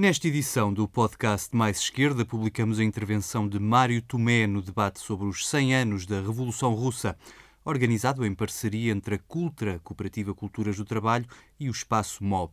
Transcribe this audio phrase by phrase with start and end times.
[0.00, 5.26] Nesta edição do podcast Mais Esquerda, publicamos a intervenção de Mário Tomé no debate sobre
[5.26, 7.18] os 100 anos da Revolução Russa,
[7.64, 11.26] organizado em parceria entre a Cultra, Cooperativa Culturas do Trabalho,
[11.58, 12.52] e o Espaço MOB.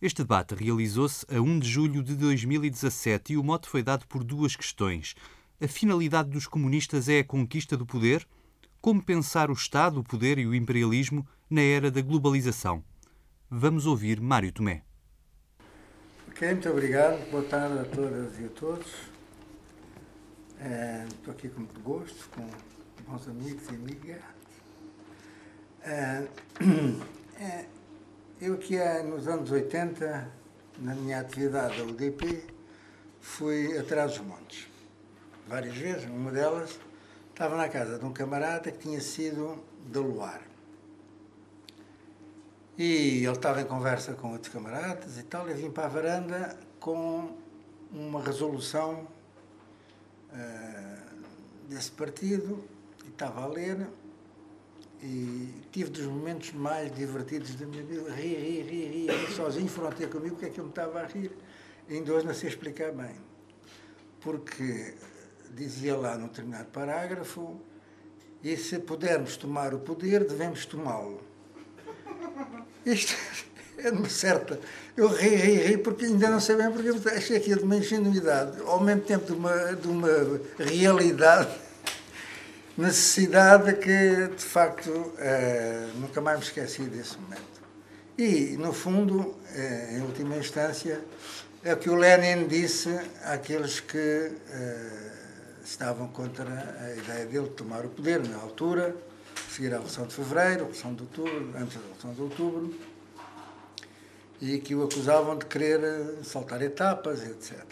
[0.00, 4.24] Este debate realizou-se a 1 de julho de 2017 e o mote foi dado por
[4.24, 5.14] duas questões.
[5.60, 8.26] A finalidade dos comunistas é a conquista do poder?
[8.80, 12.82] Como pensar o Estado, o poder e o imperialismo na era da globalização?
[13.50, 14.84] Vamos ouvir Mário Tomé.
[16.34, 17.30] Ok, muito obrigado.
[17.30, 18.90] Boa tarde a todas e a todos.
[20.58, 22.48] É, estou aqui com muito gosto, com
[23.06, 24.22] bons amigos e amigas.
[25.84, 26.26] É,
[27.38, 27.66] é,
[28.40, 30.32] eu que nos anos 80,
[30.78, 32.46] na minha atividade da UDP,
[33.20, 34.66] fui atrás dos montes.
[35.46, 36.80] Várias vezes, uma delas
[37.30, 40.51] estava na casa de um camarada que tinha sido da Luar.
[42.78, 46.58] E ele estava em conversa com outros camaradas e tal, e vim para a varanda
[46.80, 47.36] com
[47.90, 49.06] uma resolução
[50.32, 52.64] uh, desse partido,
[53.04, 53.86] e estava a ler,
[55.02, 60.08] e tive dos momentos mais divertidos da minha vida, ri, ri, ri, ri, sozinho, ter
[60.08, 61.32] comigo porque é que eu me estava a rir.
[61.90, 63.16] Ainda hoje não sei explicar bem.
[64.20, 64.94] Porque
[65.50, 67.60] dizia lá num determinado parágrafo,
[68.42, 71.20] e se pudermos tomar o poder, devemos tomá-lo.
[72.84, 73.14] Isto
[73.78, 74.58] é uma certa.
[74.96, 78.60] Eu ri, ri, ri, porque ainda não sei bem porque achei aquilo de uma ingenuidade,
[78.62, 81.50] ao mesmo tempo de uma, de uma realidade,
[82.76, 87.52] necessidade que, de facto, eh, nunca mais me esqueci desse momento.
[88.18, 91.00] E, no fundo, eh, em última instância,
[91.64, 92.90] é o que o Lenin disse
[93.24, 95.12] àqueles que eh,
[95.64, 98.94] estavam contra a ideia dele de tomar o poder na altura
[99.52, 102.74] seguir a Revolução de Fevereiro, Revolução de Outubro, antes da Revolução de Outubro,
[104.40, 107.62] e que o acusavam de querer eh, saltar etapas, etc.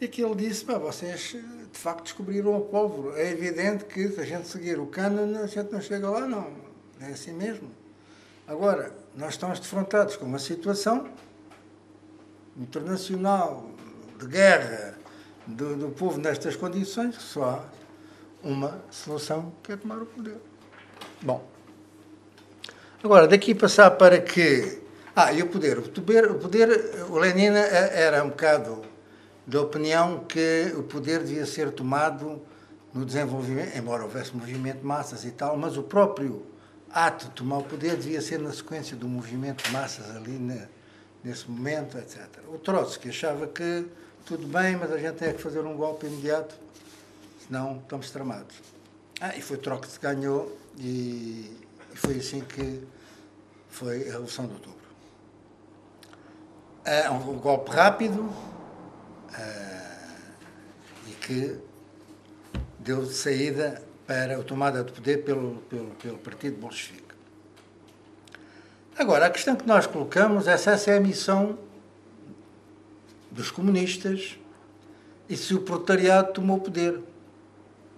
[0.00, 1.36] E que ele disse, vocês
[1.72, 3.20] de facto descobriram a pólvora.
[3.20, 6.52] É evidente que se a gente seguir o cânone, a gente não chega lá, não.
[7.00, 7.70] É assim mesmo.
[8.46, 11.08] Agora, nós estamos defrontados com uma situação
[12.56, 13.68] internacional
[14.18, 14.96] de guerra
[15.46, 20.36] do, do povo nestas condições, só há uma solução que é tomar o poder.
[21.24, 21.42] Bom,
[23.02, 24.82] agora daqui passar para que.
[25.16, 25.78] Ah, e o poder.
[25.78, 26.68] O poder, o, poder,
[27.08, 28.82] o Lenin era um bocado
[29.46, 32.42] da opinião que o poder devia ser tomado
[32.92, 36.44] no desenvolvimento, embora houvesse movimento de massas e tal, mas o próprio
[36.92, 40.38] ato de tomar o poder devia ser na sequência do movimento de massas ali
[41.24, 42.20] nesse momento, etc.
[42.52, 43.86] O Trotsky achava que
[44.26, 46.54] tudo bem, mas a gente tem que fazer um golpe imediato,
[47.46, 48.74] senão estamos tramados.
[49.26, 51.50] Ah, e foi Trotsky que ganhou e,
[51.94, 52.82] e foi assim que
[53.70, 54.86] foi a Revolução de Outubro.
[56.84, 58.34] É um, golpe rápido uh,
[61.08, 61.56] e que
[62.78, 67.14] deu saída para a tomada de poder pelo, pelo, pelo Partido Bolchevique.
[68.94, 71.58] Agora, a questão que nós colocamos é se essa é a missão
[73.30, 74.38] dos comunistas
[75.30, 77.13] e se o proletariado tomou poder.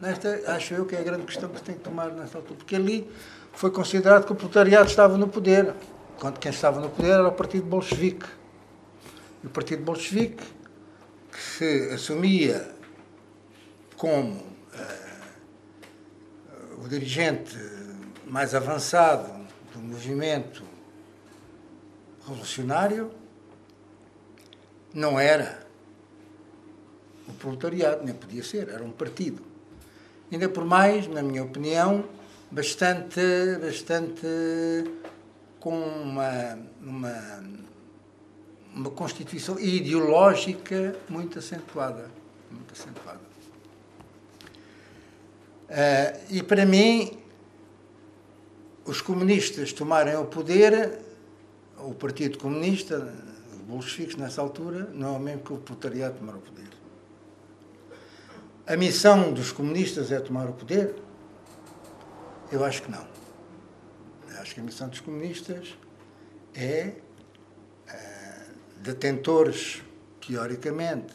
[0.00, 2.58] Nesta, acho eu que é a grande questão que se tem que tomar nesta altura,
[2.58, 3.10] porque ali
[3.54, 5.74] foi considerado que o proletariado estava no poder,
[6.14, 8.26] enquanto quem estava no poder era o Partido Bolchevique.
[9.42, 10.44] E o Partido Bolchevique,
[11.32, 12.70] que se assumia
[13.96, 14.44] como uh,
[16.84, 17.56] o dirigente
[18.26, 20.62] mais avançado do movimento
[22.20, 23.10] revolucionário,
[24.92, 25.66] não era
[27.26, 29.55] o proletariado, nem podia ser, era um partido
[30.30, 32.04] ainda por mais, na minha opinião,
[32.50, 33.20] bastante,
[33.60, 34.26] bastante
[35.60, 37.44] com uma, uma,
[38.74, 42.10] uma constituição ideológica muito acentuada.
[42.50, 43.20] Muito acentuada.
[45.68, 47.18] Uh, e para mim,
[48.84, 51.00] os comunistas tomarem o poder,
[51.78, 53.12] o Partido Comunista,
[53.52, 56.68] os bolcheviques nessa altura, não é mesmo que o proletariado tomar o poder.
[58.66, 60.92] A missão dos comunistas é tomar o poder?
[62.50, 63.06] Eu acho que não.
[64.28, 65.78] Eu acho que a missão dos comunistas
[66.52, 66.94] é,
[67.86, 68.46] é
[68.78, 69.84] detentores,
[70.20, 71.14] teoricamente,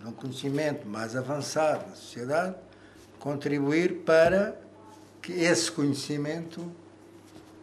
[0.00, 2.56] de um conhecimento mais avançado da sociedade,
[3.20, 4.60] contribuir para
[5.22, 6.72] que esse conhecimento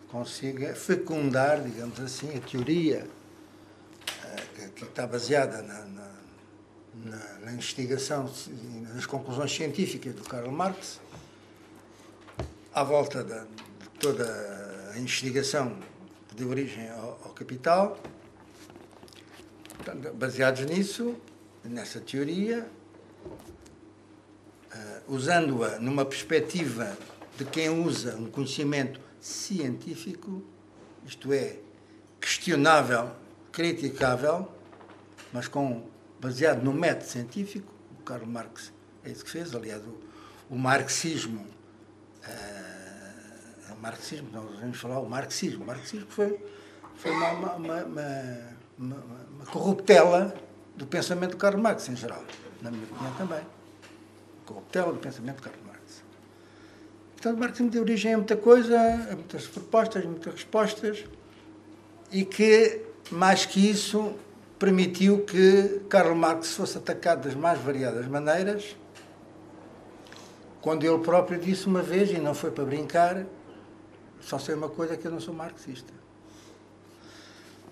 [0.10, 3.06] consiga fecundar, digamos assim, a teoria
[4.24, 6.18] eh, que está baseada na, na
[7.04, 8.32] na, na investigação,
[8.94, 11.00] nas conclusões científicas do Karl Marx,
[12.74, 15.78] à volta de, de toda a investigação
[16.28, 17.98] que deu origem ao, ao, Capital,
[20.16, 21.16] baseados nisso,
[21.64, 22.68] nessa teoria,
[24.74, 26.98] uh, usando-a numa perspectiva
[27.38, 30.44] de quem usa um conhecimento científico,
[31.06, 31.58] isto é,
[32.20, 33.12] questionável,
[33.52, 34.52] criticável,
[35.32, 35.88] mas com,
[36.20, 38.74] baseado no método científico, o Karl Marx
[39.04, 39.98] é isso que fez, aliás, o,
[40.50, 41.46] o marxismo,
[42.24, 42.68] uh,
[43.82, 46.40] marxismo, nós vamos falar o marxismo, o marxismo foi,
[46.96, 47.86] foi uma, uma, uma,
[48.78, 48.96] uma,
[49.36, 50.36] uma corruptela
[50.76, 52.24] do pensamento de Karl Marx em geral,
[52.62, 53.42] na minha opinião também.
[54.46, 56.04] Corruptela do pensamento de Karl Marx.
[57.14, 58.80] Portanto, o marxismo deu origem a muita coisa,
[59.12, 61.06] a muitas propostas, a muitas respostas,
[62.12, 62.82] e que,
[63.12, 64.16] mais que isso,
[64.60, 68.76] permitiu que Karl Marx fosse atacado das mais variadas maneiras,
[70.62, 73.26] quando ele próprio disse uma vez, e não foi para brincar,
[74.20, 75.94] só sei uma coisa, que eu não sou marxista.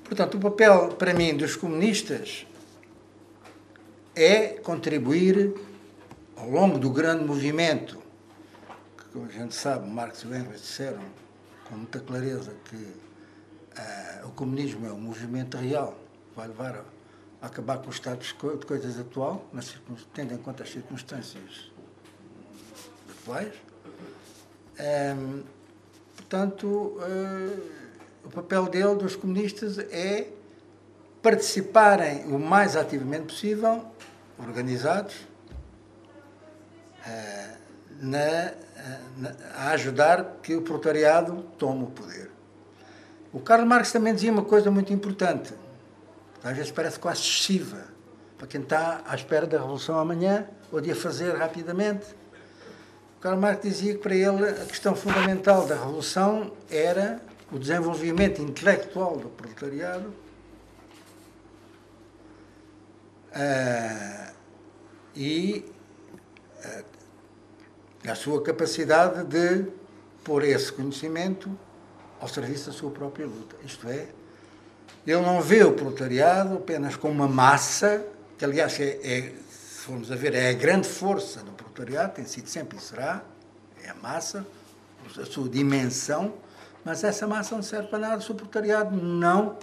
[0.04, 2.46] Portanto, o papel, para mim, dos comunistas
[4.16, 5.54] é contribuir,
[6.38, 8.06] ao longo do grande movimento
[9.16, 11.00] como a gente sabe, Marx e Engels disseram
[11.70, 15.98] com muita clareza que uh, o comunismo é um movimento real,
[16.36, 16.76] vai levar
[17.42, 19.76] a, acabar com o estado de coisas atual, mas
[20.14, 21.72] tendo em conta as circunstâncias
[23.10, 23.54] atuais.
[23.54, 25.44] Um, ehm,
[26.16, 27.62] portanto, uh,
[28.26, 30.28] o papel dele, dos comunistas, é
[31.22, 33.86] participarem o mais ativamente possível,
[34.40, 35.16] organizados,
[37.06, 37.56] uh,
[38.02, 38.54] na
[39.56, 42.30] a ajudar que o proletariado tome o poder.
[43.34, 45.54] O Karl Marx também dizia uma coisa muito importante,
[46.46, 47.86] às vezes parece quase excessiva,
[48.38, 52.06] para quem está à espera da revolução amanhã ou de a fazer rapidamente.
[53.20, 57.20] Karl Marx dizia que para ele a questão fundamental da revolução era
[57.52, 60.14] o desenvolvimento intelectual do proletariado
[63.32, 64.34] uh,
[65.16, 65.66] e
[66.64, 66.86] uh,
[68.08, 69.72] a sua capacidade de
[70.24, 71.58] pôr esse conhecimento
[72.20, 73.56] ao serviço da sua própria luta.
[73.64, 74.10] Isto é,
[75.06, 78.06] ele não vê o proletariado apenas como uma massa,
[78.38, 82.26] que aliás, é, é, se formos a ver, é a grande força do proletariado, tem
[82.26, 83.24] sido sempre e será,
[83.84, 84.46] é a massa,
[85.20, 86.34] a sua dimensão,
[86.84, 89.58] mas essa massa não serve para nada se o proletariado não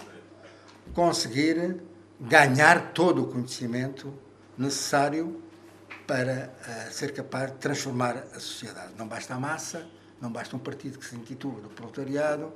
[0.93, 1.81] conseguir
[2.19, 4.13] ganhar todo o conhecimento
[4.57, 5.41] necessário
[6.07, 8.93] para uh, ser capaz de transformar a sociedade.
[8.97, 9.85] Não basta a massa,
[10.21, 12.53] não basta um partido que se intitula do proletariado,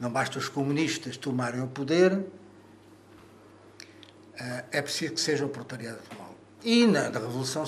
[0.00, 2.24] não basta os comunistas tomarem o poder, uh,
[4.72, 6.34] é preciso que seja o proletariado a tomá-lo.
[6.64, 7.64] E na, Revolução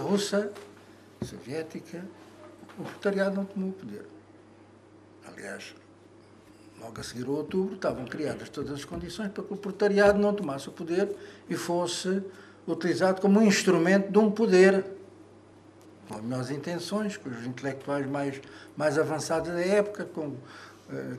[0.00, 0.52] Russa,
[1.24, 2.04] Soviética,
[2.78, 4.06] o proletariado não tomou o poder.
[5.26, 5.74] Aliás,
[6.80, 10.34] logo a seguir ao outubro, estavam criadas todas as condições para que o proletariado não
[10.34, 11.14] tomasse o poder
[11.48, 12.22] e fosse
[12.66, 14.84] utilizado como um instrumento de um poder,
[16.08, 18.40] com as melhores intenções, com os intelectuais mais,
[18.76, 20.34] mais avançados da época, com, eh,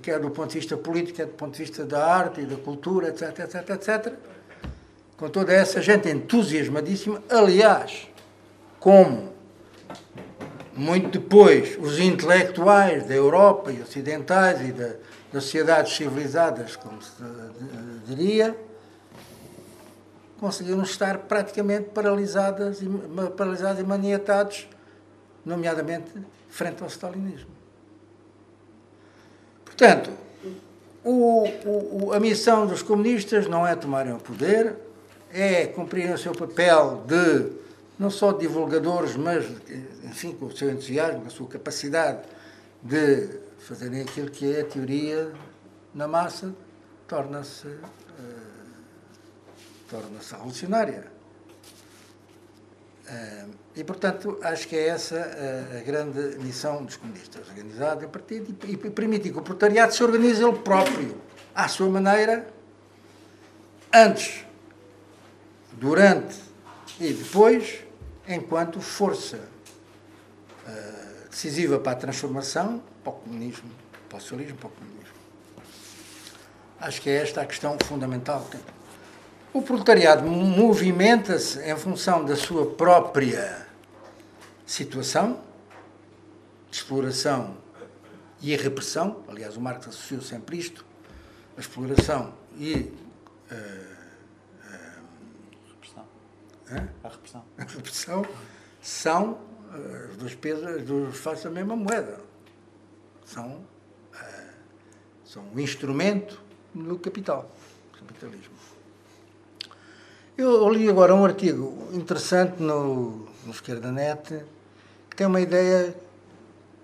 [0.02, 2.58] quer do ponto de vista político, quer do ponto de vista da arte e da
[2.58, 4.14] cultura, etc, etc, etc.
[5.18, 8.08] Com toda essa gente entusiasmadíssima, aliás,
[8.80, 9.32] como
[10.74, 14.96] muito depois os intelectuais da Europa e ocidentais e da,
[15.32, 17.12] das sociedades civilizadas, como se
[18.06, 18.56] diria,
[20.40, 22.90] conseguiram estar praticamente paralisadas e,
[23.38, 24.68] paralisados e maniatados,
[25.46, 26.12] nomeadamente
[26.50, 27.61] frente ao stalinismo.
[29.72, 30.12] Portanto,
[31.04, 34.76] o, o, a missão dos comunistas não é tomarem o poder,
[35.34, 37.52] é cumprirem o seu papel de,
[37.98, 39.46] não só divulgadores, mas,
[40.04, 42.20] enfim, com o seu entusiasmo, com a sua capacidade
[42.84, 45.32] de fazerem aquilo que é a teoria
[45.94, 46.54] na massa,
[47.08, 47.68] torna-se
[49.90, 51.21] torna-se revolucionária.
[53.76, 55.18] E, portanto, acho que é essa
[55.78, 60.44] a grande missão dos comunistas, organizar o partido e permitir que o proletariado se organize
[60.44, 61.20] ele próprio,
[61.54, 62.48] à sua maneira,
[63.94, 64.46] antes,
[65.74, 66.36] durante
[67.00, 67.84] e depois,
[68.28, 69.40] enquanto força
[71.30, 73.70] decisiva para a transformação, para o comunismo,
[74.10, 75.16] para o socialismo, para o comunismo.
[76.80, 78.48] Acho que é esta a questão fundamental.
[79.54, 83.68] O proletariado movimenta-se em função da sua própria
[84.66, 85.42] situação,
[86.70, 87.58] de exploração
[88.42, 89.22] e repressão.
[89.28, 90.86] Aliás, o Marx associou sempre isto,
[91.58, 92.94] a exploração e
[93.52, 93.56] uh,
[94.64, 95.04] uh,
[95.68, 96.06] repressão.
[97.04, 97.46] A repressão.
[97.58, 98.26] A repressão
[98.82, 102.22] são uh, as duas faces da mesma moeda.
[103.26, 103.66] São,
[105.26, 106.42] são um instrumento
[106.74, 107.52] no capital,
[108.00, 108.56] capitalismo.
[110.42, 114.44] Eu li agora um artigo interessante no, no Esquerda Net
[115.08, 115.96] que tem uma ideia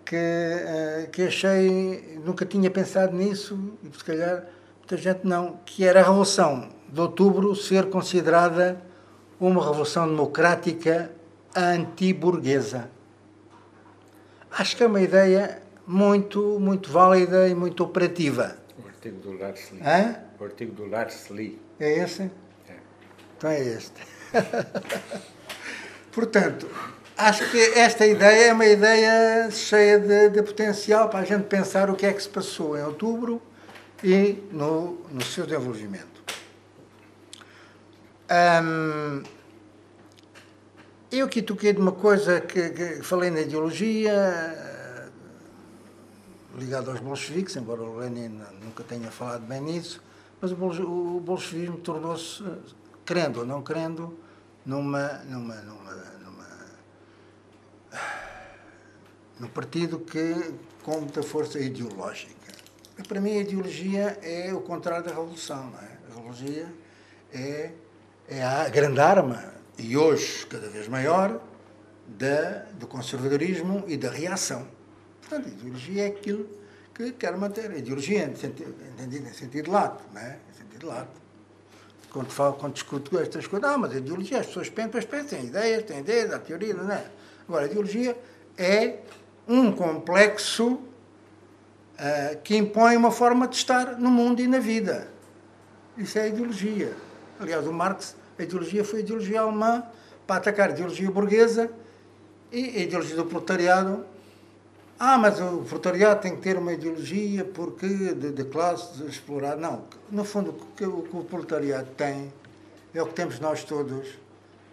[0.06, 4.46] que, uh, que achei, nunca tinha pensado nisso, e se calhar
[4.78, 8.80] muita gente não, que era a Revolução de Outubro ser considerada
[9.40, 11.12] uma revolução democrática
[11.56, 12.92] anti-burguesa.
[14.52, 18.56] Acho que é uma ideia muito, muito válida e muito operativa.
[18.78, 19.82] O artigo do Lars Lee.
[19.82, 20.16] Hã?
[20.40, 21.60] O artigo do Lars Lee.
[21.80, 22.30] É esse?
[23.38, 24.01] Então é este.
[26.12, 26.67] Portanto,
[27.15, 31.89] acho que esta ideia é uma ideia cheia de, de, potencial para a gente pensar
[31.89, 33.39] o que é que se passou em outubro
[34.03, 36.17] e no, no seu desenvolvimento.
[38.63, 39.24] Hum,
[41.12, 44.67] eu aqui toquei de uma coisa que, que falei na ideologia,
[46.58, 50.01] ligado aos bolcheviques, embora o Lenin nunca tenha falado bem nisso,
[50.41, 52.44] mas o bolchevismo tornou-se,
[53.08, 54.20] querendo ou não querendo,
[54.66, 56.48] numa, numa, numa, numa,
[59.40, 62.36] num partido que com muita força ideológica.
[63.00, 65.72] E para mim a ideologia é o contrário da revolução.
[65.72, 65.98] Não é?
[66.06, 66.74] A ideologia
[67.34, 67.72] é,
[68.28, 71.40] é a grande arma e hoje cada vez maior,
[72.08, 74.68] da, do conservadorismo e da reação.
[75.22, 76.48] Portanto, a ideologia é aquilo
[76.94, 77.72] que quer manter.
[77.72, 80.40] A ideologia, entendido em sentido lato, não é?
[80.50, 81.26] Em sentido lato.
[82.17, 85.45] Quando, falo, quando discuto estas coisas, ah, mas a ideologia, as pessoas pensam, pensam, têm
[85.45, 87.05] ideias, têm ideias, há teoria, não é?
[87.47, 88.17] Agora, a ideologia
[88.57, 89.01] é
[89.47, 90.81] um complexo uh,
[92.43, 95.09] que impõe uma forma de estar no mundo e na vida.
[95.95, 96.91] Isso é a ideologia.
[97.39, 99.83] Aliás, o Marx a ideologia foi a ideologia alemã
[100.25, 101.69] para atacar a ideologia burguesa
[102.51, 104.03] e a ideologia do proletariado.
[105.00, 109.56] Ah, mas o proletariado tem que ter uma ideologia porque de, de classe explorada.
[109.58, 112.34] Não, no fundo, o que, o que o proletariado tem
[112.96, 114.08] é o que temos nós todos,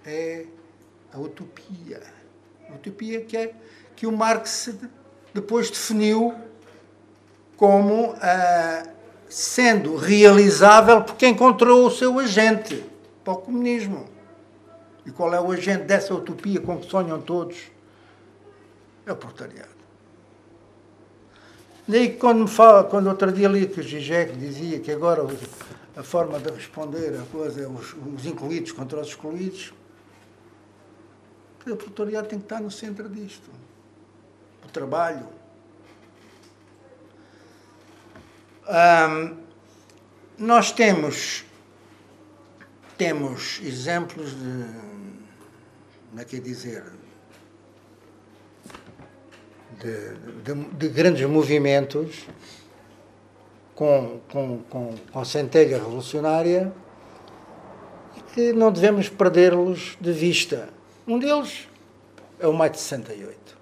[0.06, 0.46] é
[1.12, 2.02] a utopia.
[2.70, 3.54] A utopia que é
[3.94, 4.74] que o Marx
[5.34, 6.34] depois definiu
[7.58, 8.82] como ah,
[9.28, 12.82] sendo realizável porque encontrou o seu agente
[13.22, 14.06] para o comunismo.
[15.04, 17.58] E qual é o agente dessa utopia com que sonham todos?
[19.04, 19.73] É o proletariado.
[21.86, 25.22] Daí quando me fala, quando outro dia li que o Zizek dizia que agora
[25.96, 29.72] a forma de responder a coisa é os, os incluídos contra os excluídos,
[31.66, 33.50] o proletariado tem que estar no centro disto.
[34.64, 35.26] O trabalho.
[40.38, 41.44] nós temos
[42.96, 44.64] temos exemplos de,
[46.08, 46.84] como é que é dizer,
[49.80, 52.26] de, de, de grandes movimentos
[53.74, 56.72] com, com, com, com centelha revolucionária
[58.16, 60.68] e que não devemos perdê-los de vista.
[61.06, 61.68] Um deles
[62.38, 63.58] é o Maio de 68,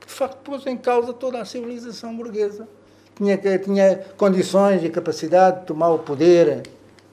[0.00, 2.68] que de facto pôs em causa toda a civilização burguesa.
[3.16, 6.62] Tinha, tinha condições e capacidade de tomar o poder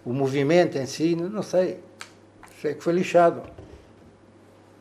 [0.08, 1.82] o movimento em si, não sei.
[2.62, 3.44] Sei que foi lixado.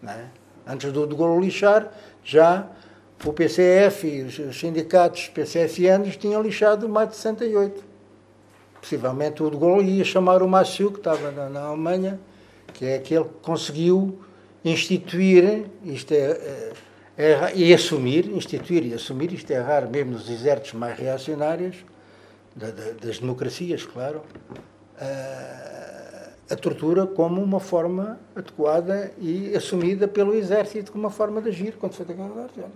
[0.07, 0.27] É?
[0.65, 1.93] Antes do de Gaulle lixar,
[2.23, 2.69] já
[3.25, 7.85] o PCF os sindicatos PCFNs tinham lixado mais de 68.
[8.81, 12.21] Possivelmente o de Gaulle ia chamar o Massiu, que estava na, na, Alemanha,
[12.73, 14.21] que é aquele que conseguiu
[14.65, 16.73] instituir, isto é, é,
[17.17, 21.77] é, e assumir, instituir e assumir, isto é raro mesmo nos exércitos mais reacionários,
[22.55, 24.23] da, da, das democracias, claro,
[26.49, 31.77] a tortura como uma forma adequada e assumida pelo exército como uma forma de agir
[31.77, 32.71] quando foi a guerra da Argélia.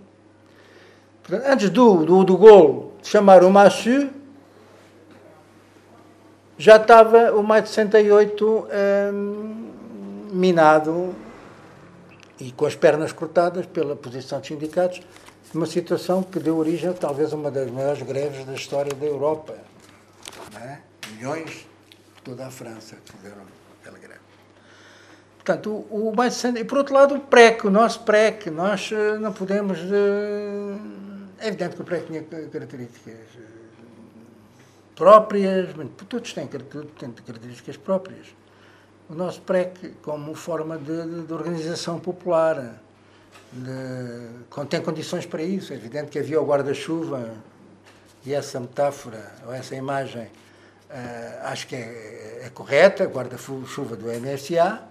[1.31, 4.09] Antes do, do, do gol chamar o Machu,
[6.57, 8.67] já estava o mais de 68
[9.13, 9.71] hum,
[10.33, 11.15] minado
[12.37, 15.01] e com as pernas cortadas pela posição dos sindicatos,
[15.53, 19.55] uma situação que deu origem a talvez uma das maiores greves da história da Europa.
[20.61, 20.79] É?
[21.13, 21.65] Milhões
[22.25, 23.41] toda a França fizeram
[23.79, 24.19] aquela greve.
[25.37, 29.17] Portanto, o, o mais e por outro lado o PREC, o nosso PREC, nós eh,
[29.17, 29.79] não podemos.
[29.79, 31.10] Eh,
[31.41, 33.41] é evidente que o PREC tinha características eh,
[34.95, 35.69] próprias,
[36.07, 38.27] todos têm características próprias.
[39.09, 42.81] O nosso PREC, como forma de, de organização popular,
[43.51, 45.73] de, tem condições para isso.
[45.73, 47.29] É evidente que havia o guarda-chuva
[48.25, 50.29] e essa metáfora, ou essa imagem,
[50.91, 54.83] Uh, acho que é, é correta, guarda-chuva do MSA,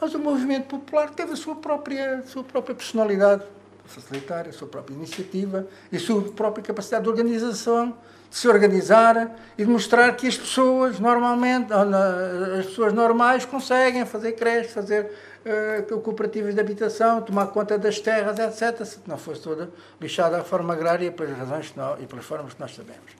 [0.00, 3.44] mas o movimento popular teve a sua própria, sua própria personalidade.
[3.86, 7.96] Facilitar a sua própria iniciativa e a sua própria capacidade de organização,
[8.30, 14.32] de se organizar e de mostrar que as pessoas normalmente, as pessoas normais conseguem fazer
[14.32, 15.12] creches, fazer
[15.44, 18.84] uh, cooperativas de habitação, tomar conta das terras, etc.
[18.84, 22.60] Se não fosse toda lixada a reforma agrária pelas razões nós, e pelas formas que
[22.60, 23.12] nós sabemos.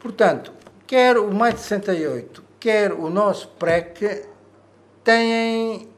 [0.00, 0.52] Portanto,
[0.86, 4.26] quer o Mais de 68, quer o nosso PREC,
[5.02, 5.88] têm.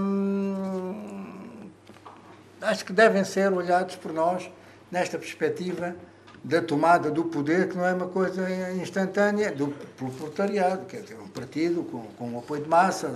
[0.00, 1.25] Hum,
[2.60, 4.50] acho que devem ser olhados por nós
[4.90, 5.94] nesta perspectiva
[6.42, 11.28] da tomada do poder, que não é uma coisa instantânea, do, proletariado, quer dizer, um
[11.28, 13.12] partido com, com um apoio de massa,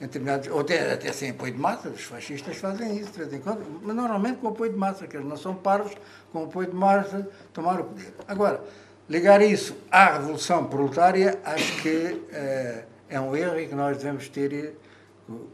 [0.00, 3.32] em determinados, ou até, até sem apoio de massa, os fascistas fazem isso de vez
[3.32, 5.92] em quando, mas normalmente com apoio de massa, que eles não são parvos,
[6.32, 8.14] com apoio de massa, tomar o poder.
[8.26, 8.64] Agora,
[9.08, 14.28] ligar isso à revolução proletária, acho que é, é um erro e que nós devemos
[14.30, 14.72] ter eh,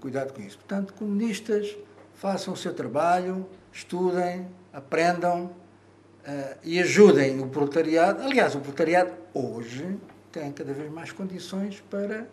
[0.01, 0.57] cuidado com isso.
[0.57, 1.77] Portanto, comunistas,
[2.19, 8.23] façam o seu trabalho, estudem, aprendam, uh, e ajudem o proletariado.
[8.23, 9.97] Aliás, o proletariado hoje
[10.31, 12.27] tem cada vez mais condições para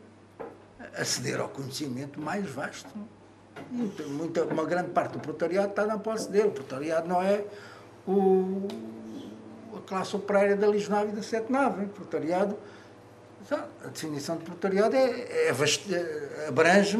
[0.97, 2.89] aceder ao conhecimento mais vasto.
[3.71, 6.49] Muita, uma grande parte do proletariado está na posse dele.
[6.49, 7.45] O proletariado não é
[8.07, 8.67] o,
[9.75, 11.85] a classe operária da Lisnave e da Sete Nave.
[11.85, 12.57] O proletariado,
[13.51, 16.97] a definição de proletariado é, é, abrange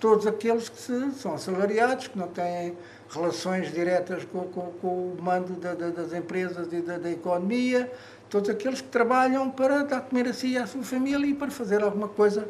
[0.00, 2.76] todos aqueles que se, são assalariados, que não têm
[3.10, 7.90] relações diretas com, com, com o mando da, da, das empresas e da, da, economia,
[8.28, 11.50] todos aqueles que trabalham para dar comer a si e à sua família e para
[11.50, 12.48] fazer alguma coisa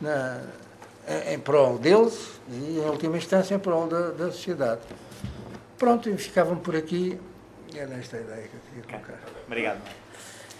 [0.00, 0.40] na,
[1.08, 4.82] em, em prol deles e, em última instância, em prol da, da sociedade.
[5.78, 7.18] Pronto, e ficavam por aqui.
[7.74, 9.20] Era esta a ideia que eu queria colocar.
[9.46, 10.05] Obrigado.